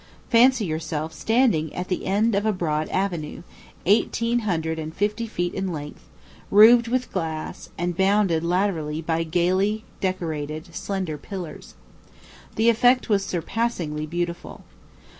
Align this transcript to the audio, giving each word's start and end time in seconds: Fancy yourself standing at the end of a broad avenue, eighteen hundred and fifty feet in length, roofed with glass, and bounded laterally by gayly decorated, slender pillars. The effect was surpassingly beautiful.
Fancy 0.31 0.65
yourself 0.65 1.13
standing 1.13 1.75
at 1.75 1.87
the 1.87 2.07
end 2.07 2.33
of 2.33 2.43
a 2.43 2.51
broad 2.51 2.89
avenue, 2.89 3.43
eighteen 3.85 4.39
hundred 4.39 4.79
and 4.79 4.95
fifty 4.95 5.27
feet 5.27 5.53
in 5.53 5.71
length, 5.71 6.09
roofed 6.49 6.87
with 6.87 7.11
glass, 7.11 7.69
and 7.77 7.95
bounded 7.95 8.43
laterally 8.43 8.99
by 9.03 9.21
gayly 9.21 9.83
decorated, 9.99 10.73
slender 10.73 11.19
pillars. 11.19 11.75
The 12.55 12.69
effect 12.69 13.09
was 13.09 13.23
surpassingly 13.23 14.07
beautiful. 14.07 14.63